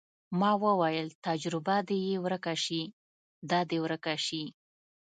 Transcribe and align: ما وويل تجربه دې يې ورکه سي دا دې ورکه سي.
ما 0.39 0.51
وويل 0.63 1.07
تجربه 1.25 1.75
دې 1.87 1.97
يې 2.07 2.15
ورکه 2.25 2.53
سي 2.63 2.81
دا 3.49 3.59
دې 3.69 3.77
ورکه 3.85 4.13
سي. 4.25 4.43